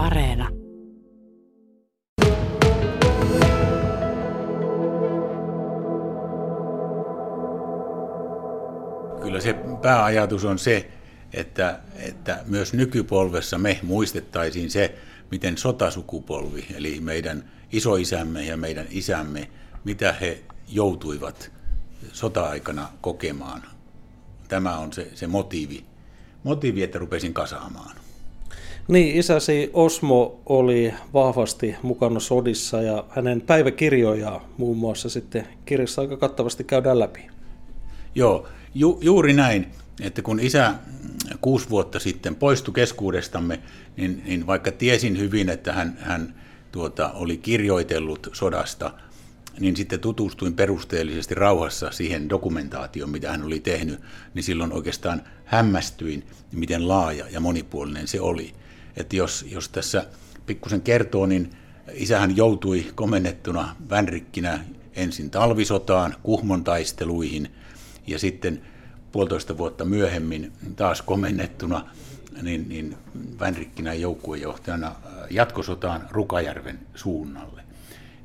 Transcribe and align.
Areena. 0.00 0.48
Kyllä 9.22 9.40
se 9.40 9.54
pääajatus 9.82 10.44
on 10.44 10.58
se, 10.58 10.90
että, 11.32 11.80
että 11.96 12.44
myös 12.46 12.72
nykypolvessa 12.72 13.58
me 13.58 13.80
muistettaisiin 13.82 14.70
se, 14.70 14.98
miten 15.30 15.58
sotasukupolvi, 15.58 16.66
eli 16.74 17.00
meidän 17.00 17.50
isoisämme 17.72 18.44
ja 18.44 18.56
meidän 18.56 18.86
isämme, 18.90 19.50
mitä 19.84 20.12
he 20.12 20.42
joutuivat 20.68 21.52
sota-aikana 22.12 22.88
kokemaan. 23.00 23.62
Tämä 24.48 24.78
on 24.78 24.92
se, 24.92 25.10
se 25.14 25.26
motiivi, 25.26 25.84
motiivi, 26.44 26.82
että 26.82 26.98
rupesin 26.98 27.34
kasaamaan. 27.34 28.09
Niin, 28.90 29.16
isäsi 29.16 29.70
Osmo 29.72 30.42
oli 30.46 30.94
vahvasti 31.14 31.76
mukana 31.82 32.20
sodissa 32.20 32.82
ja 32.82 33.04
hänen 33.10 33.40
päiväkirjojaan 33.40 34.40
muun 34.56 34.76
muassa 34.76 35.08
sitten 35.08 35.48
kirjassa 35.64 36.02
aika 36.02 36.16
kattavasti 36.16 36.64
käydään 36.64 36.98
läpi. 36.98 37.26
Joo, 38.14 38.48
ju, 38.74 38.98
juuri 39.02 39.32
näin, 39.32 39.66
että 40.00 40.22
kun 40.22 40.40
isä 40.40 40.74
kuusi 41.40 41.70
vuotta 41.70 41.98
sitten 41.98 42.36
poistui 42.36 42.74
keskuudestamme, 42.74 43.60
niin, 43.96 44.22
niin 44.26 44.46
vaikka 44.46 44.72
tiesin 44.72 45.18
hyvin, 45.18 45.48
että 45.48 45.72
hän, 45.72 45.98
hän 46.00 46.34
tuota, 46.72 47.10
oli 47.12 47.36
kirjoitellut 47.36 48.28
sodasta, 48.32 48.92
niin 49.60 49.76
sitten 49.76 50.00
tutustuin 50.00 50.54
perusteellisesti 50.54 51.34
rauhassa 51.34 51.90
siihen 51.90 52.28
dokumentaatioon, 52.28 53.10
mitä 53.10 53.30
hän 53.30 53.42
oli 53.42 53.60
tehnyt, 53.60 54.00
niin 54.34 54.42
silloin 54.42 54.72
oikeastaan 54.72 55.22
hämmästyin, 55.44 56.26
miten 56.52 56.88
laaja 56.88 57.26
ja 57.30 57.40
monipuolinen 57.40 58.08
se 58.08 58.20
oli. 58.20 58.52
Että 59.00 59.16
jos, 59.16 59.44
jos 59.48 59.68
tässä 59.68 60.06
pikkusen 60.46 60.80
kertoo, 60.80 61.26
niin 61.26 61.50
isähän 61.92 62.36
joutui 62.36 62.86
komennettuna 62.94 63.76
vänrikkinä 63.90 64.64
ensin 64.96 65.30
talvisotaan, 65.30 66.16
Kuhmon 66.22 66.64
taisteluihin 66.64 67.52
ja 68.06 68.18
sitten 68.18 68.62
puolitoista 69.12 69.58
vuotta 69.58 69.84
myöhemmin 69.84 70.52
taas 70.76 71.02
komennettuna 71.02 71.90
niin, 72.42 72.68
niin 72.68 72.96
Vänrikkinän 73.40 74.00
joukkuejohtajana 74.00 74.94
jatkosotaan 75.30 76.08
Rukajärven 76.10 76.78
suunnalle. 76.94 77.62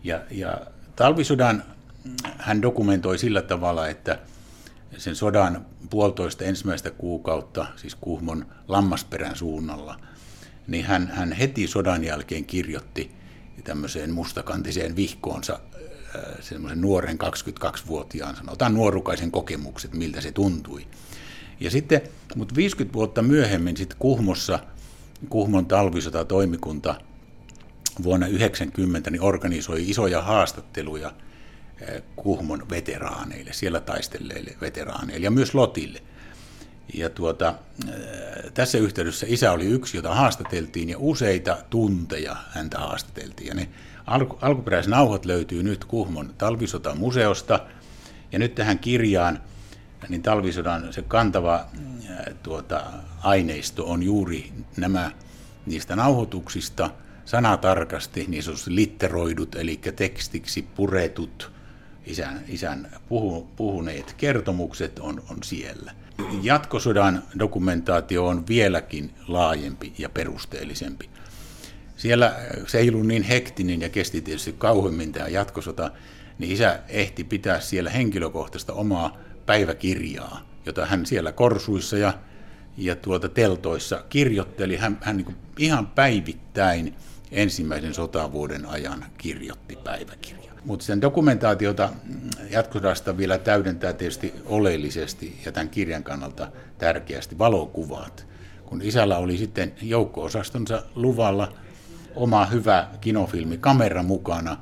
Ja, 0.03 0.21
ja 0.31 0.61
talvisodan 0.95 1.63
hän 2.37 2.61
dokumentoi 2.61 3.17
sillä 3.17 3.41
tavalla, 3.41 3.87
että 3.87 4.19
sen 4.97 5.15
sodan 5.15 5.65
puolitoista 5.89 6.43
ensimmäistä 6.43 6.91
kuukautta, 6.91 7.65
siis 7.75 7.95
Kuhmon 7.95 8.45
lammasperän 8.67 9.35
suunnalla, 9.35 9.99
niin 10.67 10.85
hän, 10.85 11.07
hän 11.07 11.31
heti 11.31 11.67
sodan 11.67 12.03
jälkeen 12.03 12.45
kirjoitti 12.45 13.11
tämmöiseen 13.63 14.11
mustakantiseen 14.11 14.95
vihkoonsa 14.95 15.59
semmoisen 16.39 16.81
nuoren 16.81 17.17
22-vuotiaan, 17.23 18.35
sanotaan 18.35 18.73
nuorukaisen 18.73 19.31
kokemukset, 19.31 19.93
miltä 19.93 20.21
se 20.21 20.31
tuntui. 20.31 20.87
Ja 21.59 21.71
sitten, 21.71 22.01
mutta 22.35 22.55
50 22.55 22.93
vuotta 22.93 23.21
myöhemmin 23.21 23.77
sitten 23.77 23.97
Kuhmossa, 23.99 24.59
Kuhmon 25.29 25.65
talvisota 25.65 26.25
toimikunta 26.25 26.95
vuonna 28.03 28.27
90 28.27 29.11
niin 29.11 29.21
organisoi 29.21 29.89
isoja 29.89 30.21
haastatteluja 30.21 31.13
Kuhmon 32.15 32.69
veteraaneille, 32.69 33.53
siellä 33.53 33.79
taistelleille 33.79 34.55
veteraaneille 34.61 35.25
ja 35.25 35.31
myös 35.31 35.55
Lotille. 35.55 36.01
Ja 36.93 37.09
tuota, 37.09 37.53
tässä 38.53 38.77
yhteydessä 38.77 39.25
isä 39.29 39.51
oli 39.51 39.65
yksi, 39.65 39.97
jota 39.97 40.15
haastateltiin 40.15 40.89
ja 40.89 40.97
useita 40.99 41.57
tunteja 41.69 42.35
häntä 42.49 42.79
haastateltiin. 42.79 43.47
Ja 43.47 43.53
ne 43.53 43.69
alku, 44.07 44.37
alkuperäisnauhat 44.41 45.25
löytyy 45.25 45.63
nyt 45.63 45.85
Kuhmon 45.85 46.33
talvisotamuseosta 46.37 47.59
ja 48.31 48.39
nyt 48.39 48.55
tähän 48.55 48.79
kirjaan 48.79 49.39
niin 50.09 50.21
talvisodan 50.21 50.93
se 50.93 51.01
kantava 51.01 51.65
tuota, 52.43 52.83
aineisto 53.23 53.85
on 53.85 54.03
juuri 54.03 54.53
nämä 54.77 55.11
niistä 55.65 55.95
nauhoituksista 55.95 56.89
sanatarkasti, 57.25 58.25
niin 58.27 58.43
sanotusti 58.43 58.75
litteroidut, 58.75 59.55
eli 59.55 59.79
tekstiksi 59.95 60.61
puretut 60.75 61.51
isän, 62.05 62.43
isän 62.47 62.91
puhu, 63.09 63.47
puhuneet 63.55 64.13
kertomukset 64.17 64.99
on, 64.99 65.23
on 65.29 65.37
siellä. 65.43 65.91
Jatkosodan 66.41 67.23
dokumentaatio 67.39 68.27
on 68.27 68.47
vieläkin 68.47 69.11
laajempi 69.27 69.93
ja 69.97 70.09
perusteellisempi. 70.09 71.09
Siellä 71.97 72.35
se 72.67 72.77
ei 72.77 72.89
ollut 72.89 73.07
niin 73.07 73.23
hektinen 73.23 73.81
ja 73.81 73.89
kesti 73.89 74.21
tietysti 74.21 74.55
kauemmin 74.57 75.11
tämä 75.11 75.27
jatkosota, 75.27 75.91
niin 76.39 76.51
isä 76.51 76.79
ehti 76.87 77.23
pitää 77.23 77.59
siellä 77.59 77.89
henkilökohtaista 77.89 78.73
omaa 78.73 79.17
päiväkirjaa, 79.45 80.41
jota 80.65 80.85
hän 80.85 81.05
siellä 81.05 81.31
korsuissa 81.31 81.97
ja, 81.97 82.13
ja 82.77 82.95
tuota 82.95 83.29
teltoissa 83.29 84.03
kirjoitteli. 84.09 84.75
Hän, 84.75 84.97
hän 85.01 85.17
niin 85.17 85.35
ihan 85.59 85.87
päivittäin 85.87 86.95
ensimmäisen 87.31 87.93
sotavuoden 87.93 88.65
ajan 88.65 89.05
kirjoitti 89.17 89.75
päiväkirjaa. 89.75 90.44
Mutta 90.65 90.85
sen 90.85 91.01
dokumentaatiota 91.01 91.89
jatkosodasta 92.49 93.17
vielä 93.17 93.37
täydentää 93.37 93.93
tietysti 93.93 94.33
oleellisesti 94.45 95.41
ja 95.45 95.51
tämän 95.51 95.69
kirjan 95.69 96.03
kannalta 96.03 96.51
tärkeästi 96.77 97.37
valokuvat. 97.37 98.27
Kun 98.65 98.81
isällä 98.81 99.17
oli 99.17 99.37
sitten 99.37 99.73
joukko-osastonsa 99.81 100.83
luvalla 100.95 101.53
oma 102.15 102.45
hyvä 102.45 102.87
kinofilmi 103.01 103.57
kamera 103.57 104.03
mukana, 104.03 104.57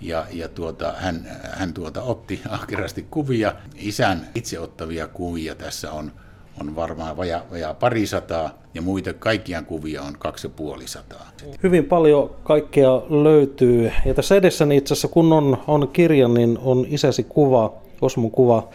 ja, 0.00 0.26
ja 0.32 0.48
tuota, 0.48 0.94
hän, 0.98 1.40
hän 1.52 1.74
tuota, 1.74 2.02
otti 2.02 2.40
ahkerasti 2.48 3.06
kuvia, 3.10 3.54
isän 3.74 4.28
itse 4.34 4.58
ottavia 4.60 5.08
kuvia 5.08 5.54
tässä 5.54 5.92
on, 5.92 6.12
on 6.60 6.76
varmaan 6.76 7.16
vaja, 7.16 7.42
vaja 7.50 7.74
parisataa 7.74 8.50
ja 8.74 8.82
muita 8.82 9.12
kaikkiaan 9.12 9.66
kuvia 9.66 10.02
on 10.02 10.14
kaksi 10.18 10.46
ja 10.46 10.50
puoli 10.56 10.88
sataa. 10.88 11.30
Hyvin 11.62 11.84
paljon 11.84 12.30
kaikkea 12.42 13.02
löytyy 13.08 13.92
ja 14.04 14.14
tässä 14.14 14.36
edessäni 14.36 14.76
itse 14.76 14.94
asiassa 14.94 15.08
kun 15.08 15.32
on, 15.32 15.58
on 15.66 15.88
kirja, 15.88 16.28
niin 16.28 16.58
on 16.62 16.86
isäsi 16.88 17.24
kuva, 17.24 17.72
Osmon 18.00 18.30
kuva 18.30 18.68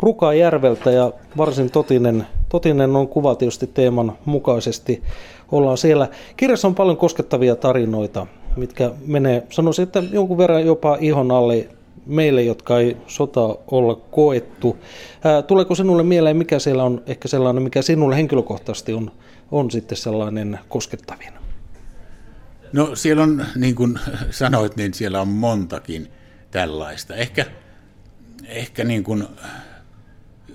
Rukajärveltä 0.00 0.90
ja 0.90 1.12
varsin 1.36 1.70
totinen, 1.70 2.26
totinen 2.48 2.96
on 2.96 3.08
kuva 3.08 3.34
tietysti 3.34 3.66
teeman 3.66 4.12
mukaisesti. 4.24 5.02
Ollaan 5.52 5.78
siellä. 5.78 6.08
Kirjassa 6.36 6.68
on 6.68 6.74
paljon 6.74 6.96
koskettavia 6.96 7.56
tarinoita, 7.56 8.26
mitkä 8.56 8.90
menee, 9.06 9.46
sanoisin, 9.50 9.82
että 9.82 10.02
jonkun 10.12 10.38
verran 10.38 10.66
jopa 10.66 10.96
ihon 11.00 11.30
alle 11.30 11.68
meille, 12.06 12.42
jotka 12.42 12.78
ei 12.78 12.96
sota 13.06 13.56
olla 13.70 13.94
koettu. 13.94 14.78
Ää, 15.24 15.42
tuleeko 15.42 15.74
sinulle 15.74 16.02
mieleen, 16.02 16.36
mikä 16.36 16.58
siellä 16.58 16.84
on 16.84 17.02
ehkä 17.06 17.28
sellainen, 17.28 17.62
mikä 17.62 17.82
sinulle 17.82 18.16
henkilökohtaisesti 18.16 18.92
on, 18.92 19.12
on 19.50 19.70
sitten 19.70 19.98
sellainen 19.98 20.58
koskettavin? 20.68 21.32
No 22.72 22.96
siellä 22.96 23.22
on, 23.22 23.46
niin 23.56 23.74
kuin 23.74 23.98
sanoit, 24.30 24.76
niin 24.76 24.94
siellä 24.94 25.20
on 25.20 25.28
montakin 25.28 26.08
tällaista. 26.50 27.14
Ehkä, 27.14 27.46
ehkä 28.44 28.84
niin 28.84 29.04
kuin 29.04 29.24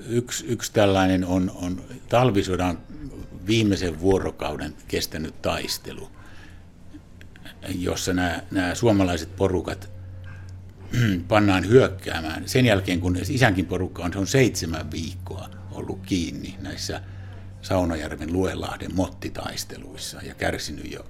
yksi, 0.08 0.46
yksi 0.48 0.74
tällainen 0.74 1.26
on, 1.26 1.52
on 1.56 1.82
talvisodan 2.10 2.80
viimeisen 3.48 4.02
vuorokauden 4.02 4.74
kestänyt 4.88 5.42
taistelu, 5.42 6.10
jossa 7.76 8.14
nämä, 8.14 8.42
nämä 8.52 8.76
suomalaiset 8.76 9.36
porukat 9.36 9.97
pannaan 11.28 11.68
hyökkäämään. 11.68 12.50
Sen 12.50 12.66
jälkeen, 12.66 13.00
kun 13.00 13.18
isänkin 13.30 13.66
porukka 13.66 14.04
on, 14.04 14.14
se 14.14 14.20
on 14.20 14.28
seitsemän 14.28 14.92
viikkoa 14.92 15.50
ollut 15.72 16.00
kiinni 16.06 16.56
näissä 16.62 17.02
Saunajärven 17.62 18.34
Luelahden 18.34 18.96
mottitaisteluissa 18.96 20.22
ja 20.22 20.36
kärsinyt 20.36 20.92
jo, 20.92 21.06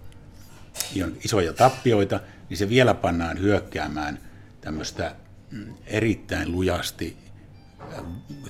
isoja 1.25 1.53
tappioita, 1.53 2.19
niin 2.49 2.57
se 2.57 2.69
vielä 2.69 2.93
pannaan 2.93 3.39
hyökkäämään 3.39 4.19
tämmöistä 4.61 5.15
mm, 5.51 5.73
erittäin 5.85 6.51
lujasti 6.51 7.17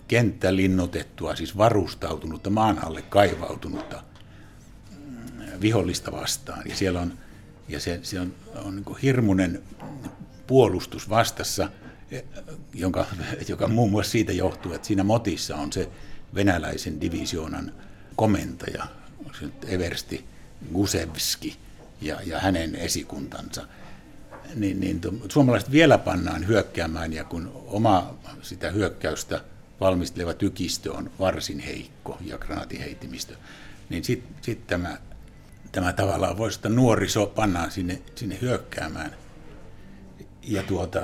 kenttälinnotettua, 0.08 1.36
siis 1.36 1.58
varustautunutta, 1.58 2.50
maan 2.50 2.84
alle 2.84 3.02
kaivautunutta 3.02 4.04
mm, 4.92 5.62
vihollista 5.62 6.12
vastaan. 6.12 6.62
Ja 6.66 6.76
siellä 6.76 7.00
on, 7.00 7.14
ja 7.68 7.80
se, 7.80 8.00
se 8.04 8.20
on, 8.20 8.34
on 8.56 8.76
niin 8.76 8.98
hirmuinen 9.02 9.64
puolustus 10.48 11.10
vastassa, 11.10 11.70
e, 12.12 12.22
jonka, 12.74 13.06
joka 13.48 13.68
muun 13.68 13.92
muassa 13.92 14.12
siitä 14.12 14.32
johtuu, 14.32 14.74
että 14.74 14.88
siinä 14.88 15.04
motissa 15.04 15.56
on 15.56 15.74
se 15.74 15.90
venäläisen 16.36 17.02
divisioonan 17.02 17.72
komentaja, 18.16 18.88
Eversti 19.68 20.26
Gusevski 20.74 21.58
ja, 22.02 22.22
ja 22.26 22.40
hänen 22.40 22.76
esikuntansa 22.76 23.68
niin, 24.56 24.80
niin 24.80 25.02
suomalaiset 25.30 25.72
vielä 25.72 25.98
pannaan 25.98 26.48
hyökkäämään 26.48 27.14
ja 27.14 27.24
kun 27.24 27.52
oma 27.66 28.16
sitä 28.42 28.72
hyökkäystä 28.72 29.42
valmisteleva 29.80 30.34
tykistö 30.34 30.94
on 30.94 31.12
varsin 31.20 31.60
heikko 31.60 32.18
ja 32.22 32.38
granaatiheittimistö, 32.38 33.36
niin 33.90 34.04
sitten 34.04 34.36
sit 34.42 34.68
tämä, 34.68 34.98
tämä 35.72 35.94
tavallaan 35.94 36.38
voisi, 36.38 36.58
että 36.58 36.70
nuoriso 36.70 37.26
pannaan 37.26 37.72
sinne, 37.72 38.02
sinne 38.16 38.38
hyökkäämään. 38.42 39.16
Ja 40.48 40.64
tuota, 40.64 41.02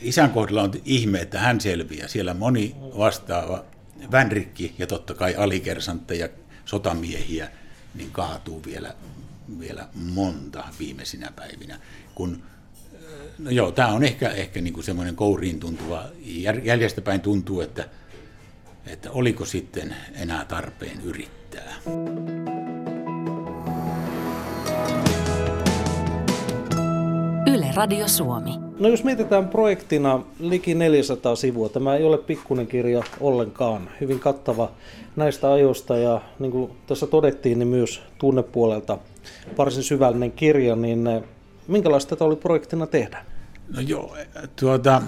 isän 0.00 0.30
kohdalla 0.30 0.62
on 0.62 0.72
ihme, 0.84 1.20
että 1.20 1.38
hän 1.38 1.60
selviää. 1.60 2.08
Siellä 2.08 2.34
moni 2.34 2.76
vastaava 2.98 3.64
vänrikki 4.12 4.74
ja 4.78 4.86
totta 4.86 5.14
kai 5.14 5.34
alikersantteja, 5.34 6.28
sotamiehiä, 6.64 7.50
niin 7.94 8.10
kaatuu 8.10 8.62
vielä, 8.66 8.94
vielä 9.58 9.88
monta 9.94 10.64
viimeisinä 10.78 11.32
päivinä. 11.36 11.80
Kun, 12.14 12.42
no 13.38 13.50
joo, 13.50 13.72
tämä 13.72 13.88
on 13.88 14.04
ehkä, 14.04 14.28
ehkä 14.28 14.60
niin 14.60 14.74
kuin 14.74 14.84
semmoinen 14.84 15.16
kouriin 15.16 15.60
tuntuva, 15.60 16.04
jäljestäpäin 16.64 17.20
tuntuu, 17.20 17.60
että, 17.60 17.88
että 18.86 19.10
oliko 19.10 19.44
sitten 19.44 19.96
enää 20.14 20.44
tarpeen 20.44 21.00
yrittää. 21.00 21.74
Radio 27.78 28.08
Suomi. 28.08 28.50
No 28.78 28.88
jos 28.88 29.04
mietitään 29.04 29.48
projektina 29.48 30.20
liki 30.40 30.74
400 30.74 31.36
sivua, 31.36 31.68
tämä 31.68 31.96
ei 31.96 32.04
ole 32.04 32.18
pikkuinen 32.18 32.66
kirja 32.66 33.02
ollenkaan. 33.20 33.90
Hyvin 34.00 34.20
kattava 34.20 34.70
näistä 35.16 35.52
ajoista 35.52 35.96
ja 35.96 36.20
niin 36.38 36.52
kuin 36.52 36.72
tässä 36.86 37.06
todettiin, 37.06 37.58
niin 37.58 37.68
myös 37.68 38.02
tunnepuolelta 38.18 38.98
varsin 39.58 39.82
syvällinen 39.82 40.32
kirja, 40.32 40.76
niin 40.76 41.06
eh, 41.06 41.22
minkälaista 41.68 42.10
tätä 42.16 42.24
oli 42.24 42.36
projektina 42.36 42.86
tehdä? 42.86 43.24
No 43.74 43.80
joo, 43.80 44.16
tuota, 44.60 45.02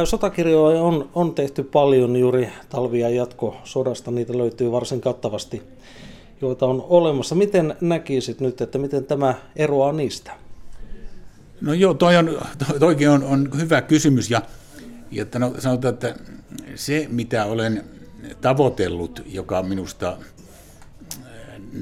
Sotakirjoja 0.05 0.82
on, 0.82 1.11
on 1.14 1.34
tehty 1.34 1.62
paljon 1.62 2.17
juuri 2.17 2.49
talvia 2.69 3.08
jatkosodasta, 3.08 4.11
niitä 4.11 4.38
löytyy 4.38 4.73
varsin 4.73 5.00
kattavasti, 5.00 5.62
joita 6.40 6.67
on 6.67 6.87
olemassa. 6.88 7.34
Miten 7.34 7.76
näkisit 7.81 8.40
nyt, 8.40 8.61
että 8.61 8.79
miten 8.79 9.05
tämä 9.05 9.34
eroaa 9.56 9.93
niistä? 9.93 10.32
No 11.61 11.75
joo, 11.75 11.94
toi 11.94 12.17
on, 12.17 12.38
toikin 12.79 13.11
on, 13.11 13.25
on 13.25 13.50
hyvä 13.56 13.82
kysymys 13.82 14.31
ja, 14.31 14.43
ja 15.11 15.26
no, 15.38 15.55
sanotaan, 15.58 15.94
että 15.94 16.14
se 16.75 17.06
mitä 17.11 17.44
olen 17.44 17.84
tavoitellut, 18.40 19.23
joka 19.26 19.62
minusta 19.62 20.17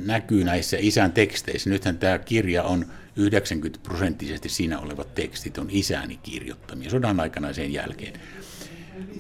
näkyy 0.05 0.45
näissä 0.45 0.77
isän 0.81 1.13
teksteissä, 1.13 1.71
nythän 1.71 1.99
tämä 1.99 2.19
kirja 2.19 2.63
on 2.63 2.87
90 3.17 3.79
prosenttisesti 3.83 4.49
siinä 4.49 4.79
olevat 4.79 5.15
tekstit 5.15 5.59
on 5.59 5.67
isäni 5.71 6.17
kirjoittamia 6.17 6.91
sodan 6.91 7.21
aikana 7.21 7.53
sen 7.53 7.73
jälkeen. 7.73 8.21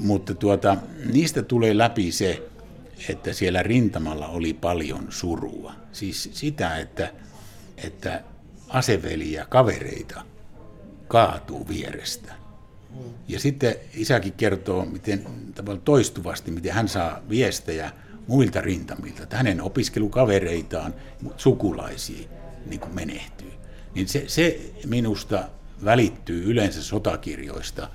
Mutta 0.00 0.34
tuota, 0.34 0.76
niistä 1.12 1.42
tulee 1.42 1.78
läpi 1.78 2.12
se, 2.12 2.42
että 3.08 3.32
siellä 3.32 3.62
rintamalla 3.62 4.28
oli 4.28 4.54
paljon 4.54 5.06
surua. 5.10 5.72
Siis 5.92 6.30
sitä, 6.32 6.78
että, 6.78 7.12
että 7.76 8.22
aseveliä, 8.68 9.46
kavereita 9.48 10.22
kaatuu 11.08 11.68
vierestä. 11.68 12.32
Ja 13.28 13.40
sitten 13.40 13.74
isäkin 13.94 14.32
kertoo 14.32 14.84
miten, 14.84 15.26
toistuvasti, 15.84 16.50
miten 16.50 16.72
hän 16.72 16.88
saa 16.88 17.20
viestejä 17.28 17.92
muilta 18.26 18.60
rintamilta, 18.60 19.22
että 19.22 19.36
hänen 19.36 19.60
opiskelukavereitaan, 19.60 20.94
sukulaisiin 21.36 22.28
niin 22.66 22.80
kuin 22.80 22.94
menehtyy 22.94 23.59
niin 23.94 24.08
se, 24.08 24.24
se 24.26 24.60
minusta 24.86 25.44
välittyy 25.84 26.50
yleensä 26.50 26.82
sotakirjoista, 26.82 27.88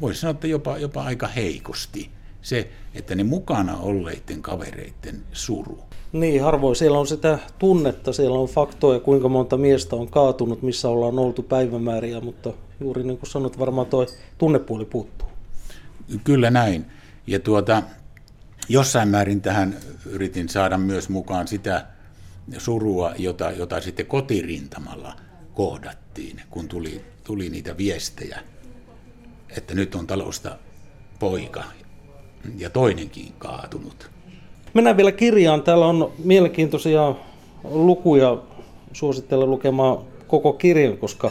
voisi 0.00 0.20
sanoa, 0.20 0.30
että 0.30 0.46
jopa, 0.46 0.78
jopa 0.78 1.02
aika 1.02 1.26
heikosti. 1.26 2.10
Se, 2.42 2.70
että 2.94 3.14
ne 3.14 3.24
mukana 3.24 3.76
olleiden 3.76 4.42
kavereiden 4.42 5.22
suru. 5.32 5.78
Niin, 6.12 6.42
harvoin 6.42 6.76
siellä 6.76 6.98
on 6.98 7.06
sitä 7.06 7.38
tunnetta, 7.58 8.12
siellä 8.12 8.38
on 8.38 8.48
faktoja, 8.48 9.00
kuinka 9.00 9.28
monta 9.28 9.56
miestä 9.56 9.96
on 9.96 10.08
kaatunut, 10.08 10.62
missä 10.62 10.88
ollaan 10.88 11.18
oltu 11.18 11.42
päivämääriä, 11.42 12.20
mutta 12.20 12.52
juuri 12.80 13.02
niin 13.02 13.18
kuin 13.18 13.30
sanot, 13.30 13.58
varmaan 13.58 13.86
tuo 13.86 14.06
tunnepuoli 14.38 14.84
puuttuu. 14.84 15.28
Kyllä 16.24 16.50
näin. 16.50 16.86
Ja 17.26 17.38
tuota, 17.38 17.82
jossain 18.68 19.08
määrin 19.08 19.40
tähän 19.40 19.76
yritin 20.06 20.48
saada 20.48 20.78
myös 20.78 21.08
mukaan 21.08 21.48
sitä, 21.48 21.86
surua, 22.58 23.12
jota, 23.18 23.50
jota 23.50 23.80
sitten 23.80 24.06
kotirintamalla 24.06 25.16
kohdattiin, 25.54 26.40
kun 26.50 26.68
tuli, 26.68 27.00
tuli 27.24 27.50
niitä 27.50 27.76
viestejä, 27.76 28.40
että 29.56 29.74
nyt 29.74 29.94
on 29.94 30.06
talosta 30.06 30.58
poika 31.18 31.64
ja 32.58 32.70
toinenkin 32.70 33.32
kaatunut. 33.38 34.10
Mennään 34.74 34.96
vielä 34.96 35.12
kirjaan. 35.12 35.62
Täällä 35.62 35.86
on 35.86 36.12
mielenkiintoisia 36.24 37.14
lukuja. 37.64 38.38
Suosittelen 38.92 39.50
lukemaan 39.50 39.98
koko 40.26 40.52
kirjan, 40.52 40.98
koska 40.98 41.30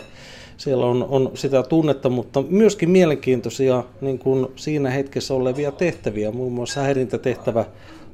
siellä 0.57 0.85
on, 0.85 1.03
on 1.09 1.31
sitä 1.33 1.63
tunnetta, 1.63 2.09
mutta 2.09 2.41
myöskin 2.41 2.89
mielenkiintoisia 2.89 3.83
niin 4.01 4.19
kuin 4.19 4.47
siinä 4.55 4.89
hetkessä 4.89 5.33
olevia 5.33 5.71
tehtäviä. 5.71 6.31
Muun 6.31 6.53
muassa 6.53 6.81
häirintätehtävä 6.81 7.65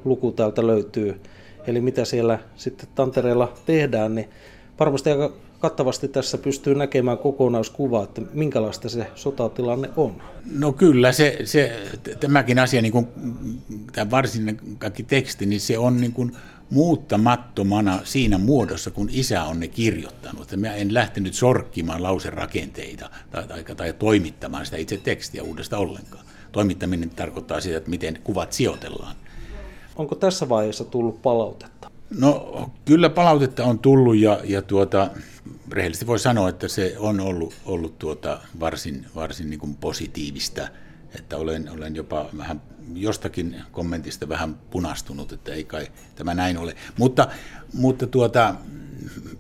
luku 0.06 0.32
täältä 0.32 0.68
löytyy 0.68 1.22
eli 1.68 1.82
mitä 1.82 2.06
siellä 2.06 2.40
sitten 2.56 2.90
Tantereella 2.96 3.54
tehdään, 3.66 4.16
niin 4.16 4.30
varmasti 4.80 5.10
aika 5.10 5.34
kattavasti 5.60 6.08
tässä 6.08 6.38
pystyy 6.38 6.76
näkemään 6.76 7.18
kokonaiskuvaa, 7.18 8.04
että 8.04 8.22
minkälaista 8.34 8.90
se 8.90 9.08
sotatilanne 9.16 9.90
on. 9.96 10.22
No 10.52 10.74
kyllä, 10.74 11.12
se, 11.12 11.38
se, 11.44 11.80
tämäkin 12.20 12.60
asia, 12.60 12.82
niin 12.82 12.92
kuin 12.92 13.08
tämä 13.92 14.12
varsinainen 14.12 14.60
kaikki 14.78 15.04
teksti, 15.04 15.46
niin 15.46 15.62
se 15.62 15.78
on 15.78 16.02
niin 16.02 16.14
kuin 16.14 16.32
muuttamattomana 16.70 18.00
siinä 18.04 18.38
muodossa, 18.38 18.92
kun 18.92 19.10
isä 19.12 19.44
on 19.44 19.60
ne 19.60 19.68
kirjoittanut. 19.68 20.56
Mä 20.56 20.76
en 20.76 20.94
lähtenyt 20.94 21.34
sorkkimaan 21.34 22.04
lauserakenteita 22.04 23.10
tai, 23.32 23.48
tai, 23.48 23.64
tai 23.64 23.94
toimittamaan 23.94 24.66
sitä 24.66 24.78
itse 24.78 24.98
tekstiä 24.98 25.44
uudesta 25.44 25.78
ollenkaan. 25.78 26.26
Toimittaminen 26.52 27.10
tarkoittaa 27.10 27.62
sitä, 27.62 27.78
että 27.78 27.90
miten 27.90 28.20
kuvat 28.24 28.54
sijoitellaan. 28.54 29.16
Onko 29.96 30.16
tässä 30.16 30.50
vaiheessa 30.50 30.84
tullut 30.84 31.22
palautetta? 31.22 31.92
No 32.20 32.72
kyllä 32.86 33.10
palautetta 33.10 33.66
on 33.66 33.80
tullut 33.80 34.18
ja, 34.18 34.40
ja 34.44 34.62
tuota, 34.62 35.10
rehellisesti 35.72 36.08
voi 36.08 36.20
sanoa, 36.20 36.50
että 36.50 36.68
se 36.68 36.96
on 37.00 37.20
ollut, 37.20 37.54
ollut 37.66 38.00
tuota 38.00 38.40
varsin, 38.60 39.06
varsin 39.16 39.50
niin 39.50 39.60
kuin 39.60 39.76
positiivista. 39.76 40.68
että 41.16 41.38
olen, 41.38 41.70
olen 41.70 41.96
jopa 41.96 42.30
vähän 42.38 42.62
jostakin 42.94 43.56
kommentista 43.72 44.30
vähän 44.30 44.56
punastunut, 44.56 45.32
että 45.32 45.54
ei 45.54 45.64
kai 45.64 45.88
tämä 46.16 46.34
näin 46.34 46.58
ole. 46.58 46.76
Mutta, 46.98 47.28
mutta 47.74 48.08
tuota, 48.08 48.56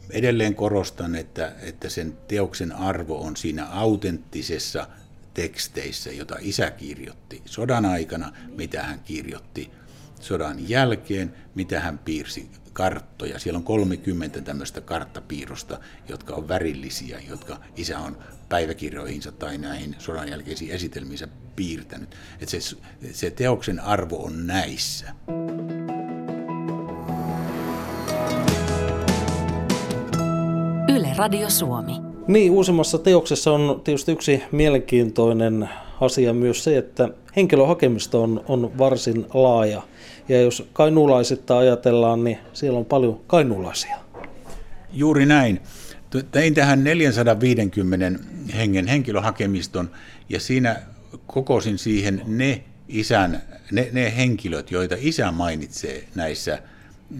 edelleen 0.10 0.56
korostan, 0.56 1.16
että, 1.16 1.52
että 1.62 1.90
sen 1.90 2.18
teoksen 2.28 2.72
arvo 2.72 3.22
on 3.22 3.38
siinä 3.38 3.66
autenttisessa 3.66 4.88
teksteissä, 5.34 6.12
jota 6.12 6.36
isä 6.40 6.72
kirjoitti 6.72 7.42
sodan 7.46 7.86
aikana, 7.86 8.32
mitä 8.58 8.84
hän 8.84 9.00
kirjoitti 9.00 9.72
sodan 10.24 10.70
jälkeen, 10.70 11.34
mitä 11.56 11.80
hän 11.80 11.98
piirsi 11.98 12.50
karttoja. 12.74 13.40
Siellä 13.40 13.58
on 13.58 13.64
30 13.64 14.42
tämmöistä 14.42 14.82
karttapiirrosta, 14.82 15.80
jotka 16.10 16.36
on 16.36 16.48
värillisiä, 16.48 17.22
jotka 17.30 17.58
isä 17.76 18.00
on 18.00 18.18
päiväkirjoihinsa 18.50 19.32
tai 19.32 19.58
näihin 19.58 19.96
sodan 20.00 20.30
jälkeisiin 20.30 20.72
esitelmiinsä 20.72 21.28
piirtänyt. 21.56 22.16
Että 22.42 22.60
se, 22.60 22.78
se 23.12 23.32
teoksen 23.32 23.80
arvo 23.80 24.24
on 24.26 24.48
näissä. 24.48 25.14
Yle 30.96 31.14
Radio 31.18 31.50
Suomi. 31.50 31.94
Niin, 32.28 32.52
uusimmassa 32.52 32.98
teoksessa 32.98 33.52
on 33.52 33.82
tietysti 33.84 34.12
yksi 34.12 34.44
mielenkiintoinen 34.52 35.70
asia 36.02 36.34
myös 36.34 36.64
se, 36.64 36.78
että 36.78 37.10
henkilöhakemisto 37.36 38.24
on, 38.24 38.44
on 38.48 38.78
varsin 38.78 39.26
laaja. 39.34 39.82
Ja 40.30 40.42
jos 40.42 40.70
kainuulaisista 40.74 41.58
ajatellaan, 41.58 42.24
niin 42.24 42.38
siellä 42.54 42.80
on 42.80 42.86
paljon 42.86 43.22
kainuulaisia. 43.28 43.96
Juuri 44.94 45.26
näin. 45.26 45.62
Tein 46.32 46.54
tähän 46.54 46.84
450 46.84 48.12
hengen 48.56 48.88
henkilöhakemiston 48.88 49.92
ja 50.30 50.40
siinä 50.40 50.82
kokosin 51.28 51.78
siihen 51.78 52.22
ne 52.26 52.64
isän, 52.88 53.42
ne, 53.72 53.90
ne 53.92 54.14
henkilöt, 54.18 54.72
joita 54.72 54.96
isä 55.00 55.32
mainitsee 55.32 56.04
näissä, 56.16 56.60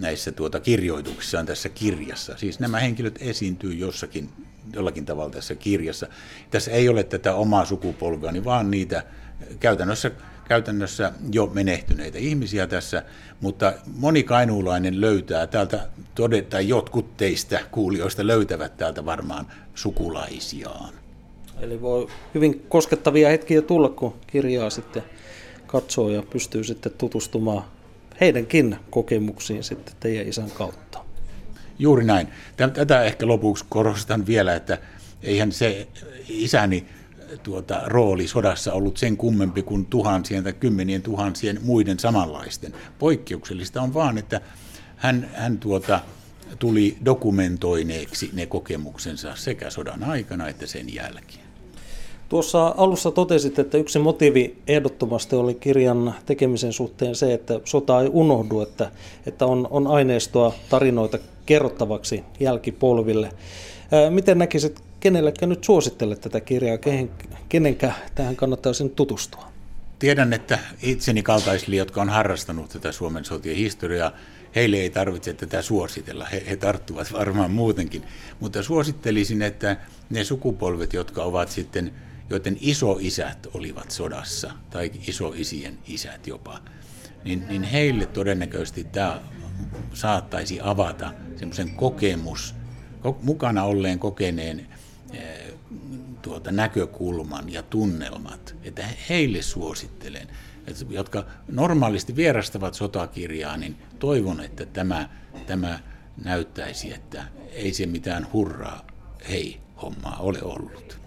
näissä 0.00 0.32
tuota 0.32 0.60
kirjoituksissaan 0.60 1.46
tässä 1.46 1.68
kirjassa. 1.68 2.36
Siis 2.36 2.60
nämä 2.60 2.80
henkilöt 2.80 3.18
esiintyy 3.20 3.74
jossakin, 3.74 4.28
jollakin 4.72 5.06
tavalla 5.06 5.30
tässä 5.30 5.54
kirjassa. 5.54 6.06
Tässä 6.50 6.70
ei 6.70 6.88
ole 6.88 7.02
tätä 7.02 7.34
omaa 7.34 7.64
sukupolvea, 7.64 8.32
niin 8.32 8.44
vaan 8.44 8.70
niitä 8.70 9.02
käytännössä, 9.60 10.10
käytännössä 10.48 11.12
jo 11.32 11.46
menehtyneitä 11.46 12.18
ihmisiä 12.18 12.66
tässä, 12.66 13.02
mutta 13.40 13.72
moni 13.96 14.22
kainuulainen 14.22 15.00
löytää 15.00 15.46
täältä, 15.46 15.88
todeta, 16.14 16.60
jotkut 16.60 17.16
teistä 17.16 17.60
kuulijoista 17.70 18.26
löytävät 18.26 18.76
täältä 18.76 19.04
varmaan 19.04 19.46
sukulaisiaan. 19.74 20.94
Eli 21.60 21.80
voi 21.80 22.06
hyvin 22.34 22.66
koskettavia 22.68 23.28
hetkiä 23.28 23.62
tulla, 23.62 23.88
kun 23.88 24.14
kirjaa 24.26 24.70
sitten 24.70 25.02
katsoo 25.66 26.08
ja 26.10 26.22
pystyy 26.22 26.64
sitten 26.64 26.92
tutustumaan 26.98 27.64
heidänkin 28.20 28.76
kokemuksiin 28.90 29.64
sitten 29.64 29.94
teidän 30.00 30.28
isän 30.28 30.50
kautta. 30.50 31.04
Juuri 31.78 32.04
näin. 32.04 32.28
Tätä 32.56 33.02
ehkä 33.02 33.26
lopuksi 33.26 33.64
korostan 33.68 34.26
vielä, 34.26 34.54
että 34.54 34.78
eihän 35.22 35.52
se 35.52 35.88
isäni 36.28 36.86
tuota, 37.42 37.82
rooli 37.86 38.28
sodassa 38.28 38.72
ollut 38.72 38.96
sen 38.96 39.16
kummempi 39.16 39.62
kuin 39.62 39.86
tuhansien 39.86 40.44
tai 40.44 40.52
kymmenien 40.52 41.02
tuhansien 41.02 41.58
muiden 41.62 41.98
samanlaisten. 41.98 42.72
Poikkeuksellista 42.98 43.82
on 43.82 43.94
vaan, 43.94 44.18
että 44.18 44.40
hän, 44.96 45.30
hän 45.34 45.58
tuota, 45.58 46.00
tuli 46.58 46.96
dokumentoineeksi 47.04 48.30
ne 48.32 48.46
kokemuksensa 48.46 49.36
sekä 49.36 49.70
sodan 49.70 50.04
aikana 50.04 50.48
että 50.48 50.66
sen 50.66 50.94
jälkeen. 50.94 51.43
Tuossa 52.34 52.74
alussa 52.76 53.10
totesit, 53.10 53.58
että 53.58 53.78
yksi 53.78 53.98
motiivi 53.98 54.56
ehdottomasti 54.66 55.36
oli 55.36 55.54
kirjan 55.54 56.14
tekemisen 56.26 56.72
suhteen 56.72 57.14
se, 57.14 57.34
että 57.34 57.60
sota 57.64 58.00
ei 58.00 58.10
unohdu, 58.12 58.60
että, 58.60 58.90
että 59.26 59.46
on, 59.46 59.68
on 59.70 59.86
aineistoa, 59.86 60.54
tarinoita 60.68 61.18
kerrottavaksi 61.46 62.24
jälkipolville. 62.40 63.30
Miten 64.10 64.38
näkisit, 64.38 64.80
kenellekä 65.00 65.46
nyt 65.46 65.64
suosittelet 65.64 66.20
tätä 66.20 66.40
kirjaa, 66.40 66.78
kehen, 66.78 67.10
kenenkä 67.48 67.92
tähän 68.14 68.36
kannattaisi 68.36 68.88
tutustua? 68.88 69.44
Tiedän, 69.98 70.32
että 70.32 70.58
itseni 70.82 71.22
kaltaisille, 71.22 71.76
jotka 71.76 72.00
on 72.00 72.08
harrastanut 72.08 72.68
tätä 72.68 72.92
Suomen 72.92 73.24
sotien 73.24 73.56
historiaa, 73.56 74.12
heille 74.54 74.76
ei 74.76 74.90
tarvitse 74.90 75.32
tätä 75.32 75.62
suositella, 75.62 76.24
he, 76.24 76.42
he 76.50 76.56
tarttuvat 76.56 77.12
varmaan 77.12 77.50
muutenkin. 77.50 78.02
Mutta 78.40 78.62
suosittelisin, 78.62 79.42
että 79.42 79.76
ne 80.10 80.24
sukupolvet, 80.24 80.92
jotka 80.92 81.22
ovat 81.22 81.48
sitten 81.48 81.92
joiden 82.30 82.58
isoisät 82.60 83.46
olivat 83.54 83.90
sodassa, 83.90 84.50
tai 84.70 84.90
isoisien 85.06 85.78
isät 85.86 86.26
jopa, 86.26 86.60
niin, 87.24 87.44
niin 87.48 87.62
heille 87.62 88.06
todennäköisesti 88.06 88.84
tämä 88.84 89.20
saattaisi 89.94 90.60
avata 90.62 91.12
semmoisen 91.36 91.70
kokemus, 91.70 92.54
mukana 93.22 93.64
olleen 93.64 93.98
kokeneen 93.98 94.66
eh, 95.12 95.54
tuota, 96.22 96.52
näkökulman 96.52 97.52
ja 97.52 97.62
tunnelmat, 97.62 98.54
että 98.62 98.84
heille 99.08 99.42
suosittelen, 99.42 100.28
että, 100.66 100.84
jotka 100.88 101.26
normaalisti 101.48 102.16
vierastavat 102.16 102.74
sotakirjaa, 102.74 103.56
niin 103.56 103.76
toivon, 103.98 104.40
että 104.40 104.66
tämä, 104.66 105.08
tämä 105.46 105.78
näyttäisi, 106.24 106.92
että 106.92 107.24
ei 107.52 107.72
se 107.72 107.86
mitään 107.86 108.32
hurraa 108.32 108.86
hei 109.28 109.60
hommaa 109.82 110.16
ole 110.16 110.42
ollut. 110.42 111.03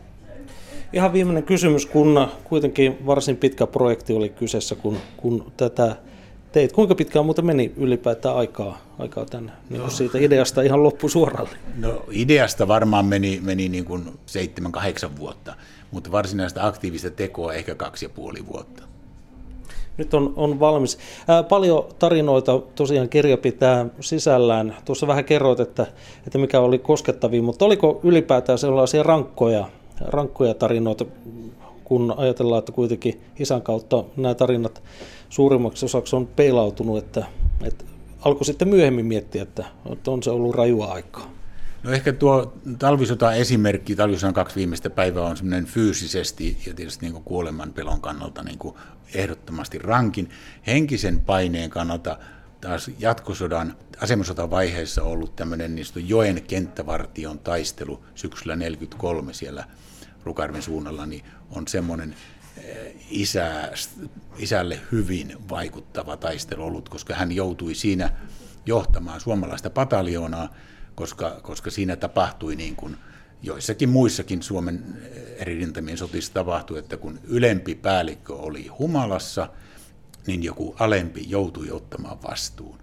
Ihan 0.94 1.13
viimeinen 1.13 1.44
kysymys, 1.44 1.86
kun 1.86 2.27
kuitenkin 2.44 2.98
varsin 3.06 3.38
pitkä 3.38 3.67
projekti 3.67 4.13
oli 4.13 4.29
kyseessä, 4.29 4.75
kun, 4.75 4.98
kun 5.17 5.51
tätä 5.58 5.96
teit. 6.51 6.72
Kuinka 6.72 6.96
pitkään 6.96 7.25
muuten 7.25 7.46
meni 7.46 7.74
ylipäätään 7.77 8.36
aikaa, 8.36 8.82
aikaa 9.00 9.25
tänne 9.25 9.51
niin 9.70 9.82
no. 9.82 9.89
siitä 9.89 10.17
ideasta 10.17 10.62
ihan 10.62 10.84
loppusuoralle? 10.84 11.58
No 11.77 12.03
ideasta 12.12 12.67
varmaan 12.67 13.06
meni, 13.06 13.39
meni 13.44 13.70
niin 13.70 13.86
kuin 13.86 14.20
seitsemän, 14.25 14.72
kahdeksan 14.72 15.17
vuotta, 15.17 15.53
mutta 15.91 16.12
varsinaista 16.12 16.67
aktiivista 16.67 17.10
tekoa 17.10 17.53
ehkä 17.53 17.75
kaksi 17.75 18.06
ja 18.06 18.10
puoli 18.10 18.48
vuotta. 18.53 18.84
Nyt 19.98 20.13
on, 20.13 20.34
on 20.36 20.60
valmis. 20.60 20.98
Ää, 21.27 21.44
paljon 21.44 21.86
tarinoita 22.00 22.60
tosiaan 22.75 23.10
kirja 23.10 23.38
pitää 23.38 23.86
sisällään. 24.00 24.75
Tuossa 24.86 25.08
vähän 25.08 25.25
kerroit, 25.25 25.60
että, 25.60 25.88
että 26.27 26.38
mikä 26.38 26.60
oli 26.60 26.79
koskettavia, 26.79 27.41
mutta 27.41 27.65
oliko 27.65 28.00
ylipäätään 28.03 28.58
sellaisia 28.58 29.03
rankkoja 29.03 29.65
rankkoja 30.01 30.54
tarinoita, 30.54 31.06
kun 31.84 32.13
ajatellaan, 32.18 32.60
että 32.60 32.72
kuitenkin 32.72 33.22
isän 33.39 33.62
kautta 33.62 34.04
nämä 34.18 34.36
tarinat 34.36 34.84
suurimmaksi 35.30 35.86
osaksi 35.86 36.16
on 36.16 36.27
peilautunut, 36.27 36.98
että, 36.98 37.25
että 37.63 37.86
alkoi 38.22 38.46
sitten 38.46 38.68
myöhemmin 38.68 39.06
miettiä, 39.06 39.44
että, 39.44 39.66
on 40.08 40.24
se 40.24 40.30
ollut 40.30 40.56
rajua 40.56 40.86
aikaa. 40.86 41.38
No 41.84 41.92
ehkä 41.92 42.13
tuo 42.13 42.54
talvisota 42.80 43.34
esimerkki, 43.34 43.96
talvisodan 43.96 44.34
kaksi 44.34 44.56
viimeistä 44.56 44.89
päivää 44.89 45.24
on 45.24 45.38
semmoinen 45.38 45.66
fyysisesti 45.66 46.58
ja 46.66 46.74
tietysti 46.74 47.06
niin 47.06 47.13
kuin 47.13 47.24
kuoleman 47.24 47.74
pelon 47.74 48.01
kannalta 48.01 48.44
niin 48.44 48.60
ehdottomasti 49.13 49.80
rankin. 49.80 50.30
Henkisen 50.68 51.22
paineen 51.22 51.70
kannalta 51.70 52.18
taas 52.62 52.92
jatkosodan 53.00 53.76
asemasotan 54.02 54.50
vaiheessa 54.50 55.04
ollut 55.04 55.36
tämmöinen 55.36 55.76
niin 55.76 55.86
joen 55.96 56.44
kenttävartion 56.44 57.40
taistelu 57.40 58.04
syksyllä 58.16 58.54
1943 58.54 59.34
siellä 59.34 59.64
Rukarvin 60.24 60.62
suunnalla, 60.62 61.06
niin 61.06 61.24
on 61.52 61.68
semmoinen 61.68 62.16
eh, 62.58 62.96
isä, 63.10 63.72
isälle 64.38 64.80
hyvin 64.92 65.50
vaikuttava 65.50 66.18
taistelu 66.18 66.64
ollut, 66.64 66.90
koska 66.90 67.16
hän 67.16 67.32
joutui 67.32 67.76
siinä 67.76 68.10
johtamaan 68.66 69.22
suomalaista 69.22 69.70
pataljoonaa, 69.70 70.56
koska, 70.96 71.40
koska 71.42 71.72
siinä 71.72 71.96
tapahtui 71.96 72.56
niin 72.56 72.76
kuin 72.76 72.98
joissakin 73.42 73.90
muissakin 73.90 74.44
Suomen 74.44 74.84
eh, 75.02 75.42
eri 75.42 75.56
rintamien 75.56 75.98
sotissa 75.98 76.34
tapahtui, 76.34 76.80
että 76.80 76.98
kun 76.98 77.20
ylempi 77.24 77.76
päällikkö 77.76 78.36
oli 78.36 78.68
humalassa, 78.68 79.50
niin 80.28 80.44
joku 80.44 80.76
alempi 80.80 81.26
joutui 81.30 81.72
ottamaan 81.72 82.24
vastuun. 82.24 82.80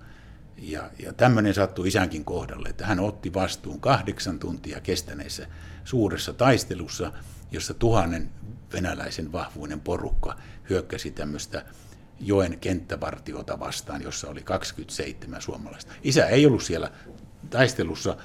Ja, 0.58 0.90
ja 1.02 1.12
tämmöinen 1.12 1.54
sattui 1.54 1.88
isänkin 1.88 2.24
kohdalle, 2.24 2.68
että 2.68 2.86
hän 2.86 3.00
otti 3.00 3.34
vastuun 3.34 3.80
kahdeksan 3.80 4.38
tuntia 4.38 4.80
kestäneessä 4.80 5.46
suuressa 5.84 6.32
taistelussa, 6.32 7.12
jossa 7.50 7.74
tuhannen 7.74 8.30
venäläisen 8.72 9.32
vahvuinen 9.32 9.80
porukka 9.80 10.36
hyökkäsi 10.70 11.10
tämmöistä 11.10 11.64
joen 12.20 12.58
kenttävartiota 12.58 13.60
vastaan, 13.60 14.02
jossa 14.02 14.28
oli 14.28 14.42
27 14.42 15.42
suomalaista. 15.42 15.92
Isä 16.02 16.26
ei 16.26 16.46
ollut 16.46 16.62
siellä 16.62 16.90
taistelussa, 17.50 18.16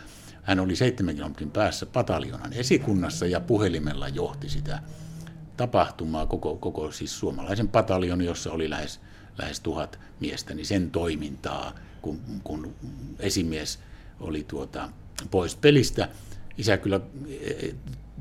hän 0.43 0.59
oli 0.59 0.75
7 0.75 1.15
kilometrin 1.15 1.51
päässä 1.51 1.85
pataljonan 1.85 2.53
esikunnassa 2.53 3.25
ja 3.25 3.39
puhelimella 3.39 4.07
johti 4.07 4.49
sitä 4.49 4.79
tapahtumaa, 5.57 6.25
koko, 6.25 6.55
koko 6.55 6.91
siis 6.91 7.19
suomalaisen 7.19 7.67
pataljon, 7.67 8.21
jossa 8.21 8.51
oli 8.51 8.69
lähes, 8.69 8.99
lähes 9.39 9.59
tuhat 9.59 9.99
miestä, 10.19 10.53
niin 10.53 10.65
sen 10.65 10.91
toimintaa, 10.91 11.75
kun, 12.01 12.19
kun 12.43 12.75
esimies 13.19 13.79
oli 14.19 14.45
tuota, 14.47 14.89
pois 15.31 15.55
pelistä, 15.55 16.09
isä 16.57 16.77
kyllä 16.77 16.99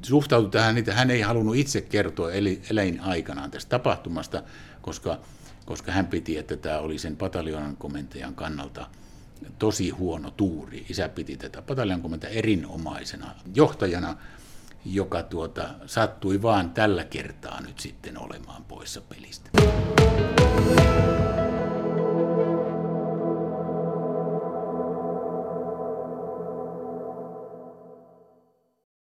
suhtautui 0.02 0.50
tähän, 0.50 0.78
että 0.78 0.94
hän 0.94 1.10
ei 1.10 1.20
halunnut 1.20 1.56
itse 1.56 1.80
kertoa 1.80 2.30
eläin 2.70 3.00
aikanaan 3.00 3.50
tästä 3.50 3.68
tapahtumasta, 3.68 4.42
koska, 4.82 5.18
koska 5.66 5.92
hän 5.92 6.06
piti, 6.06 6.38
että 6.38 6.56
tämä 6.56 6.78
oli 6.78 6.98
sen 6.98 7.16
pataljoonan 7.16 7.76
komentajan 7.76 8.34
kannalta 8.34 8.87
tosi 9.58 9.90
huono 9.90 10.30
tuuri. 10.30 10.87
Isä 10.88 11.08
piti 11.08 11.37
tätä 11.37 11.62
pataljonan 11.62 12.02
komentajan 12.02 12.37
erinomaisena 12.37 13.34
johtajana, 13.54 14.16
joka 14.85 15.23
tuota, 15.23 15.68
sattui 15.87 16.42
vaan 16.42 16.70
tällä 16.70 17.04
kertaa 17.04 17.61
nyt 17.61 17.80
sitten 17.80 18.18
olemaan 18.23 18.64
poissa 18.64 19.00
pelistä. 19.00 19.50